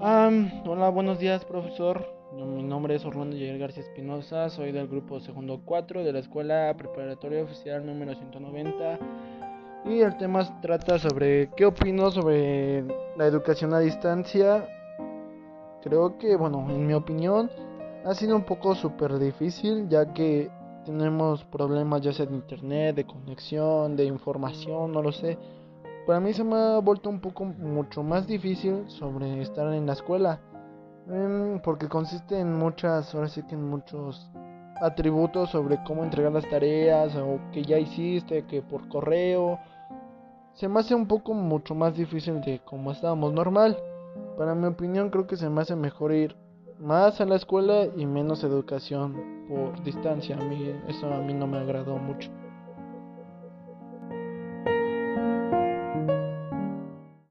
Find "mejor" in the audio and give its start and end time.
45.76-46.14